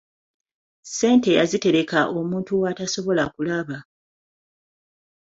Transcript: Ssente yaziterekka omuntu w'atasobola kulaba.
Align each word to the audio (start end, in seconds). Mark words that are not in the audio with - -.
Ssente 0.83 1.29
yaziterekka 1.37 1.99
omuntu 2.19 2.51
w'atasobola 2.61 3.23
kulaba. 3.33 3.77